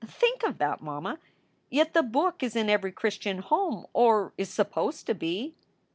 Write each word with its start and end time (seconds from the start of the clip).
Think 0.03 0.41
of 0.41 0.57
that, 0.57 0.81
mamma! 0.81 1.19
Yet 1.69 1.93
the 1.93 2.01
Book 2.01 2.41
is 2.41 2.55
in 2.55 2.71
every 2.71 2.91
Christian 2.91 3.37
home, 3.37 3.85
or 3.93 4.33
is 4.35 4.49
supposed 4.49 5.05
to 5.05 5.13
be." 5.13 5.53